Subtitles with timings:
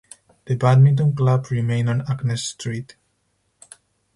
[0.45, 2.95] The badminton club remained on Agnes Street.